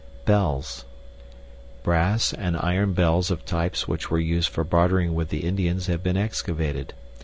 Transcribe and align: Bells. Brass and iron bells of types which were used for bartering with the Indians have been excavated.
Bells. 0.25 0.83
Brass 1.83 2.33
and 2.33 2.57
iron 2.57 2.93
bells 2.93 3.29
of 3.29 3.45
types 3.45 3.87
which 3.87 4.09
were 4.09 4.17
used 4.17 4.49
for 4.49 4.63
bartering 4.63 5.13
with 5.13 5.29
the 5.29 5.45
Indians 5.45 5.85
have 5.85 6.01
been 6.01 6.17
excavated. 6.17 6.95